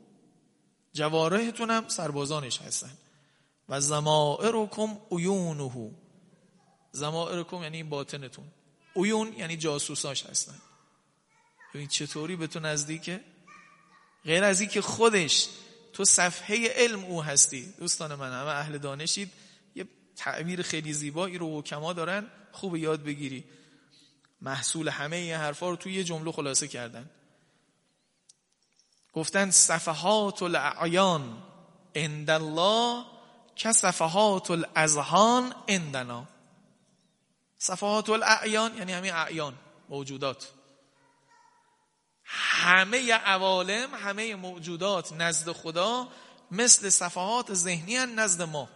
[0.92, 2.92] جوارهتون هم سربازانش هستن.
[3.68, 5.90] و زمائرکم عیونه
[6.92, 8.44] زمائرکم یعنی باطنتون.
[8.96, 10.54] عیون یعنی جاسوساش هستن.
[11.74, 13.20] این چطوری به تو نزدیکه؟
[14.24, 15.48] غیر از که خودش
[15.92, 17.74] تو صفحه علم او هستی.
[17.78, 19.32] دوستان من همه اهل دانشید.
[19.74, 22.26] یه تعبیر خیلی زیبایی رو حکما دارن.
[22.52, 23.44] خوب یاد بگیری.
[24.40, 27.10] محصول همه این حرفا رو توی یه جمله خلاصه کردن.
[29.16, 31.42] گفتن صفحات الاعیان
[31.94, 33.04] عند الله
[33.56, 36.26] که صفحات الاذهان عندنا.
[37.58, 39.54] صفحات الاعیان یعنی همین اعیان
[39.88, 40.52] موجودات.
[42.24, 46.08] همه عوالم همه موجودات نزد خدا
[46.50, 48.68] مثل صفحات ذهنی نزد ما.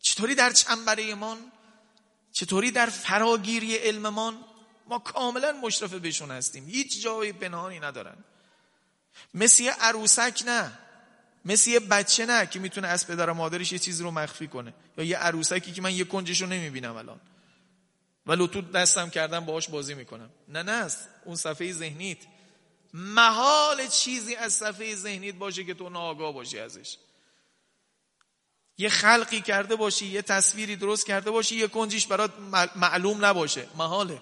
[0.00, 1.38] چطوری در چنبرهمان
[2.32, 4.44] چطوری در فراگیری علممان
[4.86, 6.66] ما کاملا مشرف بهشون هستیم.
[6.66, 8.24] هیچ جای پنهانی ندارن.
[9.34, 10.78] مثل یه عروسک نه.
[11.44, 14.74] مثل یه بچه نه که می‌تونه از پدر مادرش یه چیزی رو مخفی کنه.
[14.98, 17.20] یا یه عروسکی که من یه کنجش رو نمی‌بینم الان.
[18.26, 20.30] ولو تو دستم کردم باهاش بازی می‌کنم.
[20.48, 20.90] نه نه
[21.24, 22.18] اون صفحه ذهنیت.
[22.94, 26.96] محال چیزی از صفحه ذهنیت باشه که تو ناآگاه باشی ازش.
[28.78, 32.32] یه خلقی کرده باشی یه تصویری درست کرده باشی یه کنجیش برات
[32.76, 33.66] معلوم نباشه.
[33.76, 34.20] محاله.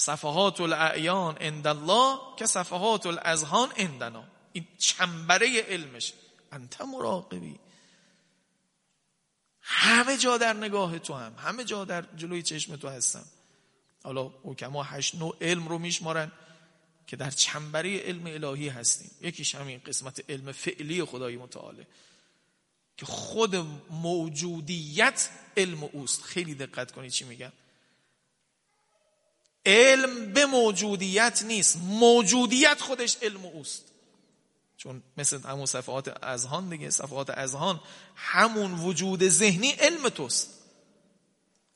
[0.00, 4.24] صفحات الاعیان عند الله که صفحات الاذهان عندنا.
[4.52, 6.12] این چنبره علمش.
[6.52, 7.58] انت مراقبی.
[9.60, 11.34] همه جا در نگاه تو هم.
[11.38, 13.24] همه جا در جلوی چشم تو هستم.
[14.04, 16.32] حالا حکما هشت نوع علم رو میشمارن
[17.06, 19.10] که در چنبره علم الهی هستیم.
[19.20, 21.86] یکیش همین قسمت علم فعلی خدای متعاله
[22.96, 23.56] که خود
[23.90, 26.22] موجودیت علم اوست.
[26.22, 27.52] خیلی دقت کنید چی میگم.
[29.66, 31.76] علم به موجودیت نیست.
[31.76, 33.84] موجودیت خودش علم اوست.
[34.76, 37.80] چون مثل همون صفحات ازهان دیگه صفحات ازهان
[38.16, 40.56] همون وجود ذهنی علم توست.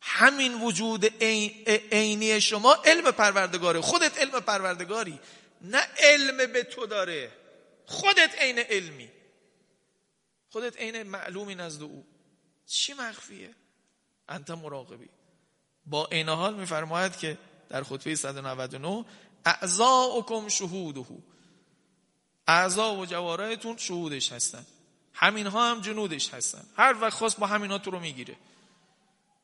[0.01, 1.23] همین وجود
[1.93, 3.81] عینی شما علم پروردگاره.
[3.81, 5.21] خودت علم پروردگاری.
[5.61, 7.33] نه علم به تو داره.
[7.87, 9.11] خودت عین علمی.
[10.51, 12.07] خودت عین معلومی نزد او.
[12.67, 13.55] چی مخفیه؟
[14.29, 15.09] انت مراقبی.
[15.87, 19.05] با این حال میفرماید که در خطبه 199
[19.45, 21.05] اعضاءکم شهوده
[22.47, 24.67] اعضا و جوارهتون شهودش هستن.
[25.15, 26.65] همین ها هم جنودش هستن.
[26.77, 28.37] هر وقت خواست با همین ها تو رو می‌گیره.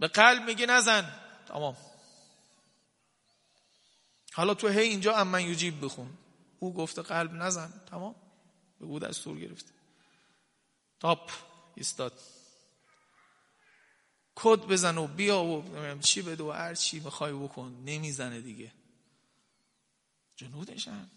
[0.01, 1.13] به قلب میگه نزن.
[1.49, 1.77] تمام.
[4.33, 6.11] حالا تو هی اینجا امن یوجیب بخون.
[6.59, 7.73] او گفته قلب نزن.
[7.91, 8.15] تمام.
[8.81, 9.73] به او دستور گرفته.
[11.01, 11.31] تاپ.
[11.75, 12.13] ایستاد.
[14.43, 15.65] کد بزن و بیا و
[16.01, 17.83] چی بده و هر چی می‌خوای بکن.
[17.87, 18.73] نمی‌زنه دیگه.
[20.37, 21.11] جنودشن.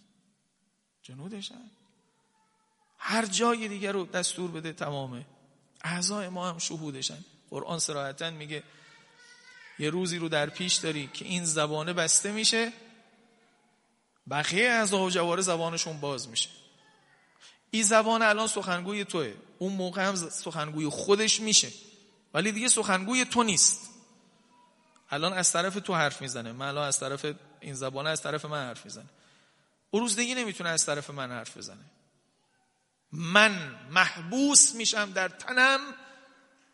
[1.04, 1.70] جنودشن.
[2.98, 5.26] هر جای دیگه رو دستور بده تمامه.
[5.84, 7.26] اعضای ما هم شهودشن.
[7.50, 8.64] قرآن سراحتا میگه
[9.80, 12.74] یه روزی رو در پیش داری که این زبانه بسته میشه
[14.30, 16.50] بقیه اعضا و جواره زبانشون باز میشه.
[17.72, 19.34] این زبان الان سخنگوی توه.
[19.60, 21.72] اون موقع هم سخنگوی خودش میشه.
[22.34, 23.90] ولی دیگه سخنگوی تو نیست.
[25.10, 26.52] الان از طرف تو حرف می‌زنه.
[26.52, 27.26] من الان از طرف
[27.60, 29.10] این زبانه از طرف من حرف می‌زنه.
[29.92, 31.86] اون روز دیگه نمی‌تونه از طرف من حرف بزنه.
[33.12, 35.80] من محبوس میشم در تنم.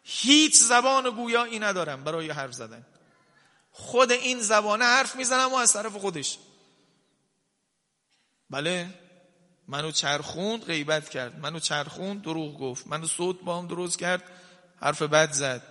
[0.04, 2.86] هیچ زبان گویایی ندارم برای حرف زدن.
[3.72, 6.38] خود این زبانه حرف می‌زنم و از طرف خودش.
[8.50, 8.90] بله
[9.68, 11.40] منو چرخوند غیبت کرد.
[11.40, 12.88] منو چرخوند دروغ گفت.
[12.88, 14.32] منو صوت با هم درست کرد.
[14.80, 15.62] حرف بد زد.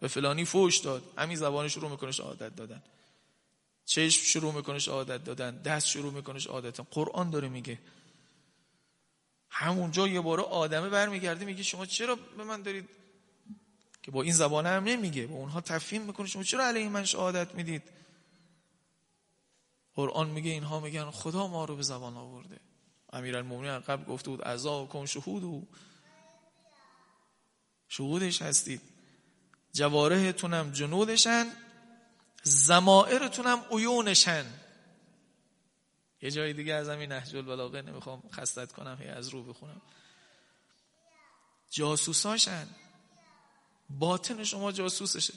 [0.00, 1.02] به فلانی فوش داد.
[1.18, 2.82] همین زبان شروع می‌کنه شهادت دادن.
[3.84, 5.62] چشم شروع می‌کنه شهادت دادن.
[5.62, 7.78] دست شروع می‌کنه شهادت قرآن داره میگه.
[9.48, 12.88] همونجا یه باره آدمه برمیگرده میگه شما چرا به من دارید؟
[14.02, 15.26] که با این زبانه هم نمیگه.
[15.26, 17.82] با اونها تفهیم می‌کنه شما چرا علیه من شهادت می‌دید؟
[19.94, 22.60] قرآن میگه اینها میگن خدا ما رو به زبان آورده.
[23.12, 25.66] امیرالمومنین قبل گفته بود عزا و کن شهود و
[27.92, 28.80] شهودش هستید.
[29.72, 31.46] جوارهتونم جنودشن
[32.42, 34.44] زمائرتونم عیونشن.
[36.22, 39.82] یه جای دیگه از همین نهج البلاغه نمی‌خوام خستت کنم هی از رو بخونم.
[41.70, 42.66] جاسوساشن.
[43.90, 45.34] باطن شما جاسوسشه.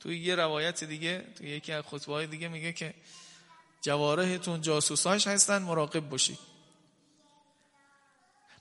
[0.00, 2.94] توی یه روایت دیگه توی یکی از خطبه های دیگه میگه که
[3.82, 6.49] جوارهتون جاسوساش هستن مراقب باشید.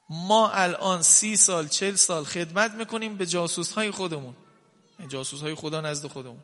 [0.10, 4.36] ما الان سی سال چل سال خدمت می‌کنیم به جاسوس های خودمون.
[5.08, 6.44] جاسوس های خدا نزد خودمون.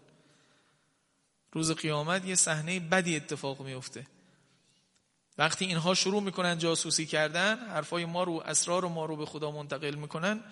[1.51, 4.07] روز قیامت یه صحنه بدی اتفاق میفته
[5.37, 9.95] وقتی اینها شروع می‌کنن جاسوسی کردن حرفای ما رو اسرار ما رو به خدا منتقل
[9.95, 10.43] می‌کنن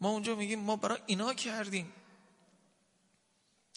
[0.00, 1.92] ما اونجا میگیم ما برای اینا کردیم.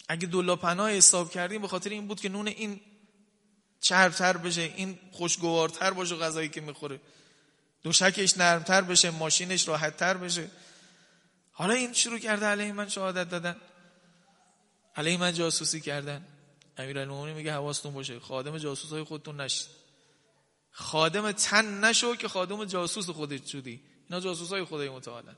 [0.08, 2.80] اگه دولا پناه حساب کردیم به خاطر این بود که نون این
[3.80, 7.00] چربتر بشه این خوشگوارتر باشه غذایی که می‌خوره.
[7.82, 10.50] دوشکش نرمتر بشه ماشینش راحتتر بشه.
[11.52, 13.56] حالا این شروع کرده علیه من شهادت دادن.
[14.96, 16.26] علیه من جاسوسی کردن.
[16.76, 18.20] امیرالمومنین میگه حواستون باشه.
[18.20, 19.80] خادم جاسوس های خودتون نشید
[20.70, 23.82] خادم تن نشو که خادم جاسوس خودت شدی.
[24.08, 25.36] اینا جاسوس های خدای متعالن.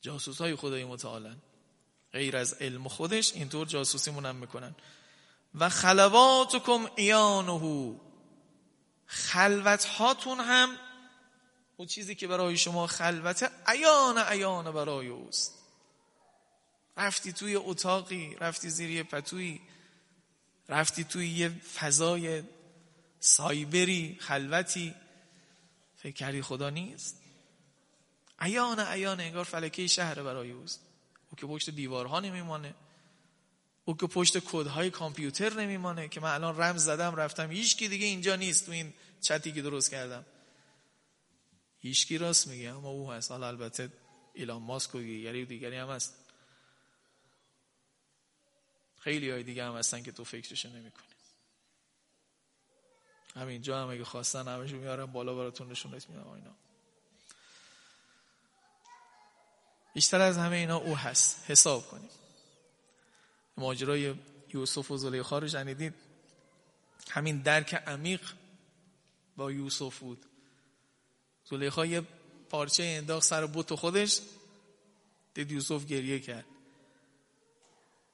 [0.00, 1.36] جاسوس های خدای متعالن.
[2.12, 4.74] غیر از علم خودش اینطور جاسوسی مونم می‌کنن.
[5.54, 7.98] و خلواتکم ایانهو.
[9.06, 10.76] خلوت هاتون هم
[11.76, 15.52] اون چیزی که برای شما خلوت ایان ایان برای اوست.
[16.96, 19.60] رفتی توی اتاقی رفتی زیر پتویی
[20.68, 22.42] رفتی توی یه فضای
[23.20, 24.94] سایبری خلوتی
[25.96, 27.22] فکر کردی خدا نیست؟
[28.42, 30.80] ایان ایان انگار فلکه شهر برای اوست.
[31.30, 32.74] او که پشت دیوارها نمیمانه.
[33.88, 37.50] او که پشت کودهای کامپیوتر نمیمانه که من الان رمز زدم رفتم.
[37.50, 40.26] هیچکی دیگه اینجا نیست تو این چتی که درست کردم.
[41.78, 43.30] هیچکی راست میگه اما او هست.
[43.30, 43.92] حالا البته
[44.34, 46.14] ایلان ماسک و دیگری و دیگری هم هست.
[48.98, 51.06] خیلی های دیگه هم هستن که تو فکرشو نمی‌کنی.
[53.34, 56.54] همینجا هم اگه خواستن همشو میارم بالا براتون نشونت میدم اینا.
[59.94, 61.50] بیشتر از همه اینا او هست.
[61.50, 62.10] حساب کنیم.
[63.56, 64.14] ماجرای
[64.54, 65.94] یوسف و زلیخا رو شنیدید؟
[67.10, 68.20] همین درک عمیق
[69.36, 70.26] با یوسف بود.
[71.44, 72.02] زلیخا یه
[72.50, 74.20] پارچه انداخت سر بوت خودش
[75.34, 76.44] دید یوسف گریه کرد.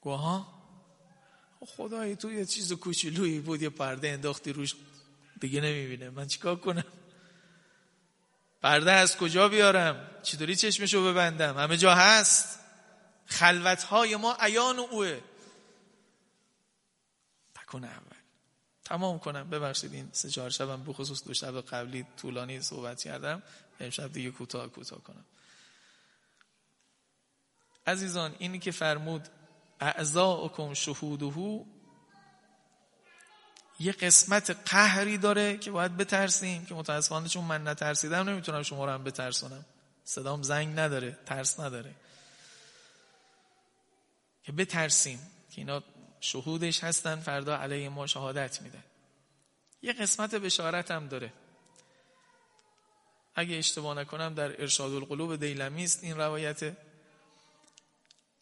[0.01, 0.63] گوها؟
[1.61, 4.75] خدای تو یه چیز کوچولویی بود یه پرده انداختی روش
[5.41, 6.11] دیگه نمی‌بینه.
[6.11, 6.85] من چیکار کنم؟
[8.63, 12.59] پرده از کجا بیارم؟ چطوری چشمشو ببندم؟ همه جا هست؟
[13.27, 15.21] خلوت های ما عیان اوه.
[17.73, 18.17] تکن اول
[18.85, 19.51] تمام کنم.
[19.51, 23.43] ببخشید این سه چهار شبم بخصوص دو شب قبلی طولانی صحبت کردم.
[23.81, 25.25] امشب دیگه کوتاه کوتاه کنم.
[27.87, 29.29] عزیزان اینی که فرمود
[29.81, 31.65] اعضاءکم شهودهو
[33.81, 38.91] یه قسمت قهری داره که باید بترسیم که متاسفانه چون من نترسیدم نمی‌تونم شما رو
[38.93, 39.65] هم بترسونم.
[40.05, 41.95] صدام زنگ نداره ترس نداره.
[44.43, 45.19] که بترسیم
[45.51, 45.83] که اینا
[46.23, 48.85] شهودش هستن فردا علیه ما شهادت میدن.
[49.83, 51.33] یه قسمت بشارت هم داره.
[53.35, 56.61] اگه اشتباه نکنم در ارشاد القلوب دیلمی است این روایت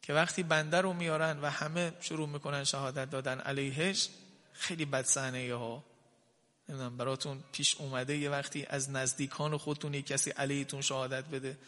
[0.02, 4.08] که وقتی بنده رو میارن و همه شروع می‌کنن شهادت دادن علیهش
[4.52, 5.84] خیلی بد صحنه ها.
[6.68, 11.58] نمی‌دونم براتون پیش اومده یه وقتی از نزدیکان خودتون یک کسی علیتون شهادت بده.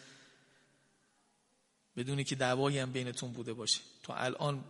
[1.97, 3.81] بدونی که دعوایی هم بینتون بوده باشه.
[4.03, 4.65] تو الان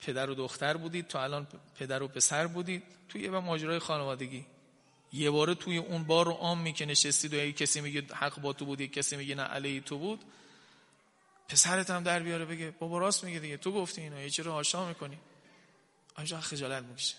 [0.00, 1.46] پدر و دختر بودید تو الان
[1.78, 2.82] پدر و پسر بودید.
[3.08, 4.46] توی یه ماجرای خانوادگی.
[5.12, 8.52] یه باره توی اون بار رو عام که نشستید و یک کسی میگه حق با
[8.52, 10.24] تو بود یک کسی میگه نه علی تو بود.
[11.48, 14.88] پسرت هم در بیاره بگه بابا راست میگه دیگه تو گفتی اینو یه چرا هاشا
[14.88, 15.18] می‌کنی.
[16.14, 17.14] آنجا خجالت می‌کشه.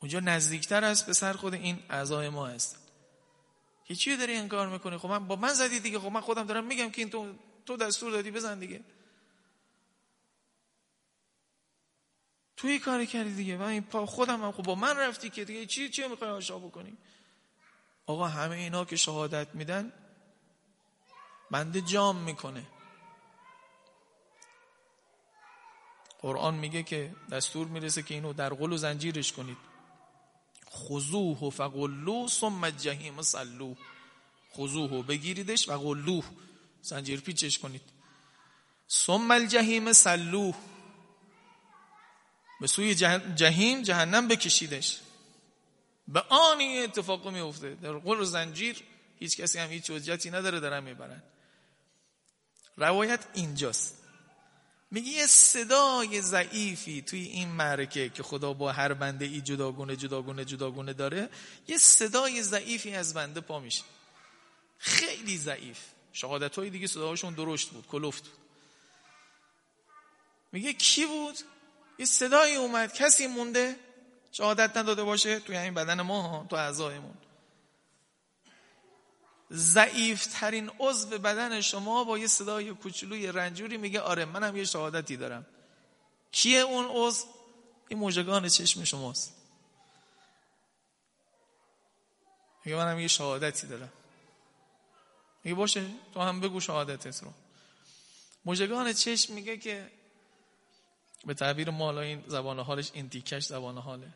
[0.00, 2.78] اونجا نزدیکتر از پسر خود این اعضای ما هست.
[3.84, 6.66] که چی داری انکار می‌کنی؟ خب من با من زدی دیگه خب من خودم دارم
[6.66, 7.34] میگم که این تو
[7.66, 8.80] تو دستور دادی بزن دیگه.
[12.56, 13.56] توی کاری کردی دیگه.
[13.56, 16.58] من این پا خودم هم خب با من رفتی که دیگه چی چی می‌خوای آشا
[16.58, 16.96] بکنی؟
[18.06, 19.92] آقا همه اینا که شهادت میدن
[21.50, 22.66] بنده جام می‌کنه.
[26.18, 29.56] قرآن میگه که دستور می‌رسه که اینو در قل و زنجیرش کنید.
[30.70, 33.74] خضوه و فقلو ثم الجحیم صلو
[34.52, 36.24] خضوه بگیریدش و قلوه
[36.82, 37.82] زنجیر پیچش کنید.
[38.90, 40.52] ثم الجحیم صلو
[42.60, 42.94] به سوی
[43.34, 45.00] جهیم جهنم بکشیدش.
[46.08, 48.82] به آنی اتفاق میفته در قل و زنجیر
[49.18, 51.22] هیچ کسی هم هیچ حجتی نداره دارن می‌برن.
[52.76, 54.02] روایت اینجاست.
[54.90, 60.44] میگه یه صدای ضعیفی توی این معرکه که خدا با هر بنده ای جداگونه جداگونه
[60.44, 61.28] جداگونه داره
[61.68, 63.84] یه صدای ضعیفی از بنده پا میشه.
[64.78, 65.78] خیلی ضعیف.
[66.12, 68.38] شهادت های دیگه صداهاشون درشت بود کلفت بود.
[70.52, 71.38] میگه کی بود؟
[71.98, 72.92] یه صدایی اومد.
[72.92, 73.76] کسی مونده؟
[74.32, 77.14] شهادت نداده باشه توی این بدن ما تو اعضایمون.
[79.52, 85.16] ضعیف ترین عضو بدن شما با یه صدای کوچولوی رنجوری میگه آره منم یه شهادتی
[85.16, 85.46] دارم.
[86.32, 87.26] کیه اون عضو؟
[87.88, 89.32] این موجگان چشم شماست.
[92.64, 93.92] میگه منم یه شهادتی دارم.
[95.44, 97.32] میگه باشه تو هم بگو شهادتت رو.
[98.44, 99.90] موجگان چشم میگه که
[101.26, 104.08] به تعبیر مالا این زبان حالش این تیکش زبان حاله.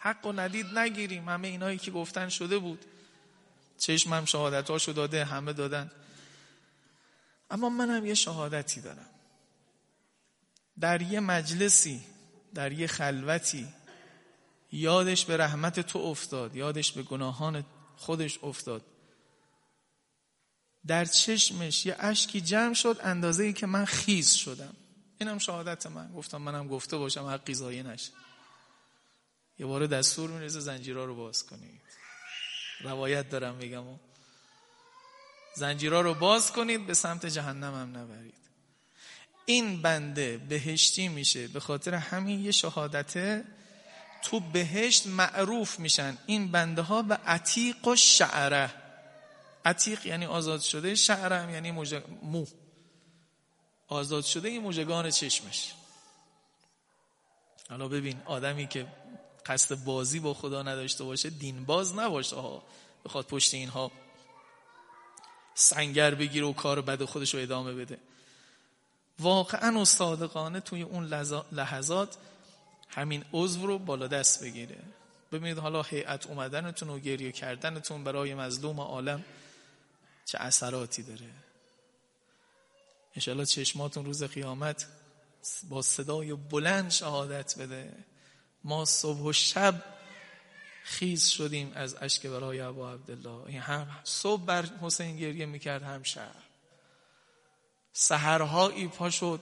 [0.00, 1.28] حق و ندید نگیریم.
[1.28, 2.84] همه اینایی که گفتن شده بود.
[3.78, 5.90] چشمم شهادتاشو داده همه دادن.
[7.50, 9.08] اما منم یه شهادتی دارم.
[10.80, 12.04] در یه مجلسی
[12.54, 13.68] در یه خلوتی
[14.72, 17.64] یادش به رحمت تو افتاد یادش به گناهان
[17.96, 18.82] خودش افتاد.
[20.86, 24.74] در چشمش یه اشکی جمع شد اندازه ای که من خیز شدم.
[25.22, 26.12] اینم شهادت من.
[26.12, 28.12] گفتم منم گفته باشم حقی ضایع نشه.
[29.58, 31.80] یه بار دستور میرزه زنجیرا رو باز کنید.
[32.80, 33.84] روایت دارم میگم.
[35.56, 38.34] زنجیرا رو باز کنید به سمت جهنم هم نبرید.
[39.46, 41.48] این بنده بهشتی میشه.
[41.48, 43.44] به خاطر همین یه شهادته
[44.22, 46.18] تو بهشت معروف میشن.
[46.26, 48.74] این بنده ها به عتیق و شعره.
[49.64, 51.70] عتیق یعنی آزاد شده شعره هم یعنی
[52.22, 52.46] مو.
[53.92, 55.72] آزاد شده این موجگان چشمش.
[57.70, 58.86] حالا ببین آدمی که
[59.46, 62.62] قصد بازی با خدا نداشته باشه دین باز نباشه ها.
[63.04, 63.92] بخواد پشت اینها
[65.54, 67.98] سنگر بگیره و کار بد خودش رو ادامه بده.
[69.18, 71.06] واقعا و صادقانه توی اون
[71.52, 72.16] لحظات
[72.88, 74.78] همین عضو رو بالا دست بگیره.
[75.32, 79.24] ببینید حالا هیئت اومدنتون و گریه کردنتون برای مظلوم عالم
[80.24, 81.41] چه اثراتی داره.
[83.14, 84.86] انشالله چشماتون روز قیامت
[85.68, 88.04] با صدای بلند شهادت بده.
[88.64, 89.84] ما صبح و شب
[90.84, 93.46] خیز شدیم از اشک برای ابا عبدالله.
[93.46, 96.34] این هم صبح بر حسین گریه می‌کرد هم شب
[97.92, 99.40] سهرهایی پا شد.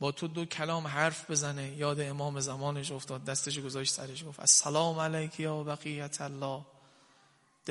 [0.00, 1.76] با تو دو کلام حرف بزنه.
[1.76, 3.24] یاد امام زمانش افتاد.
[3.24, 6.66] دستش گذاشت سرش گفت السلام علیک یا بقیت الله.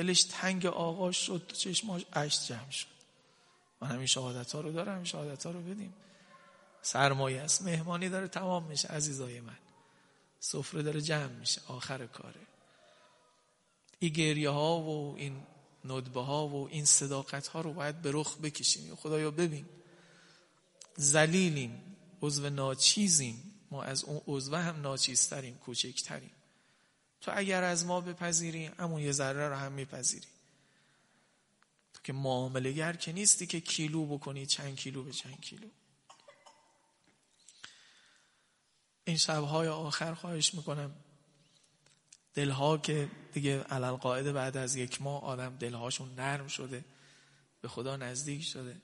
[0.00, 2.86] دلش تنگ آقا شد چشماش اشک جمع شد.
[3.80, 5.94] من همین شهادت ها رو دارم همین شهادت ها رو بدیم.
[6.82, 7.62] سرمایه است.
[7.62, 9.56] مهمانی داره تمام میشه عزیزای من.
[10.40, 12.40] سفره داره جمع میشه آخر کاره.
[13.98, 15.42] این گریه ها و این
[15.84, 18.94] ندبه ها و این صداقت ها رو باید به رخ بکشیم.
[18.94, 19.66] خدایا ببین
[20.96, 23.54] زلیلیم عضو ناچیزیم.
[23.70, 26.32] ما از اون عضو هم ناچیزتریم کوچکتریم.
[27.20, 30.26] تو اگر از ما بپذیری همون یه ذره رو هم میپذیری.
[31.94, 35.68] تو که معامله گر که نیستی که کیلو بکنی چند کیلو به چند کیلو.
[39.04, 40.94] این شبهای آخر خواهش می‌کنم.
[42.34, 46.84] دلها که دیگه علل قاعده بعد از یک ماه آدم دلهاشون نرم شده
[47.60, 48.76] به خدا نزدیک شده.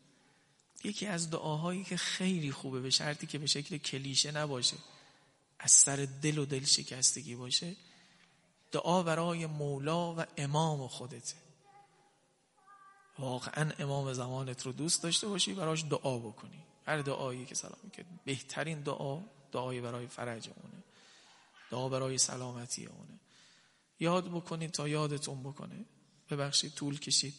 [0.84, 4.76] یکی از دعاهایی که خیلی خوبه به شرطی که به شکل کلیشه نباشه
[5.58, 7.76] از سر دل و دل شکستگی باشه
[8.76, 11.34] دعا برای مولا و امام خودته
[13.18, 16.64] واقعا امام زمانت رو دوست داشته باشی براش دعا بکنی.
[16.86, 19.20] هر دعایی که سلام می‌کنی بهترین دعا
[19.52, 20.84] دعای برای فرج اونه.
[21.70, 23.20] دعا برای سلامتی اونه.
[24.00, 25.84] یاد بکنید تا یادتون بکنه.
[26.30, 27.34] ببخشید طول کشید.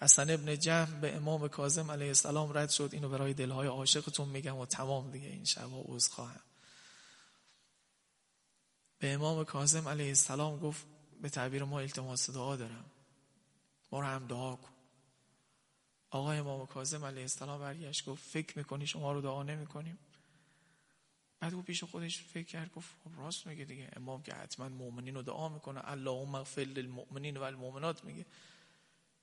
[0.00, 2.90] حسن ابن جهم به امام کاظم علیه السلام رد شد.
[2.92, 6.47] اینو برای دلهای عاشقتون میگم و تمام دیگه این شبا عوض خواهم.
[8.98, 10.86] به امام کاظم علیه السلام گفت
[11.22, 12.84] به تعبیر ما التماس دعا دارم.
[13.92, 14.72] ما رو هم دعا کن.
[16.10, 19.98] آقا امام کاظم علیه السلام برگشت گفت فکر می‌کنی شما رو دعا نمی‌کنیم؟
[21.40, 23.90] بعد او پیش خودش فکر کرد گفت خب راست میگه دیگه.
[23.96, 25.80] امام که حتما مؤمنین رو دعا می‌کنه.
[25.84, 28.26] اللهم اغفر للمؤمنین و المؤمنات میگه.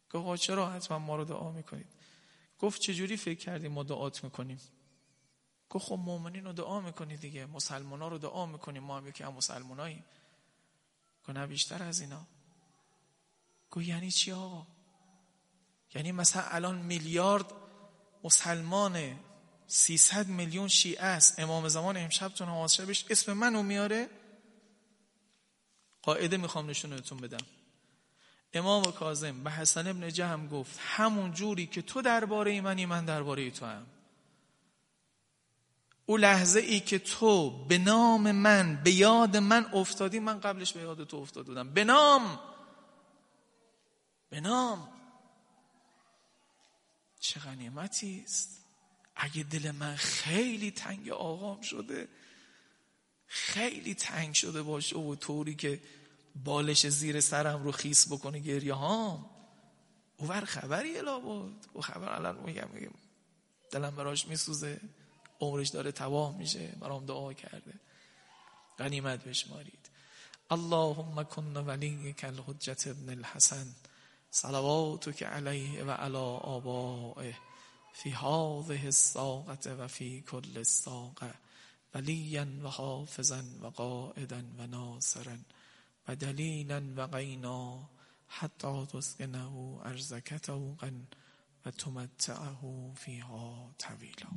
[0.10, 1.88] گفت چرا حتما ما رو دعا می‌کنید؟
[2.60, 4.60] گفت چجوری فکر کردیم ما دعات می‌کنیم؟
[5.70, 7.46] گفت خب مؤمنین رو دعا می‌کنی دیگه.
[7.46, 10.04] مسلمان ها رو دعا می‌کنیم ما هم یکی هم مسلمان
[11.24, 12.28] گفت نه بیشتر از اینا.
[13.72, 14.68] گفت یعنی چی آقا؟
[15.96, 17.46] یعنی مثلا الان میلیارد
[18.24, 19.20] مسلمانه
[19.68, 21.40] 300 میلیون شیعه است.
[21.40, 24.10] امام زمان امشب تو نماز شبش اسم منو میاره؟
[26.02, 27.46] قاعده می‌خوام نشونتون بدم.
[28.54, 33.52] امام کاظم به حسن ابن جهم گفت همون جوری که تو درباره منی من درباره
[33.52, 33.88] تو هم
[36.06, 40.82] او لحظه ای که تو به نام من به یاد من افتادی من قبلش به
[40.82, 41.74] یاد تو افتاد بودم.
[41.74, 42.40] به نام!
[44.30, 44.90] به نام!
[47.20, 48.66] چه غنیمتی است.
[49.16, 52.08] اگه دل من خیلی تنگ آقام شده
[53.28, 55.82] خیلی تنگ شده باشه و طوری که
[56.44, 59.30] بالش زیر سرم رو خیس بکنه گریه هام.
[60.18, 61.66] اوور خبری الا بود.
[61.74, 62.70] او خبر الان میگم.
[63.72, 64.82] دلم براش میسوزه.
[65.40, 66.68] عمرش داره تباه میشه.
[66.80, 67.74] برام دعا کرده.
[68.80, 69.90] غنیمت بشمارید.
[70.50, 73.76] اللهم کن ولی کل حجت ابن الحسن.
[74.32, 77.38] صلواتك علیه و علی آبائه.
[77.94, 81.34] فی هذه الساقه و فی کل الساقه
[81.96, 85.38] ولیا و حافظا و قائدا و ناصرا.
[86.08, 87.90] و دلیلا و غینا.
[88.28, 90.92] حتی تسکنه ارزک توقا
[91.66, 94.30] و تمتعه فیها طویلا.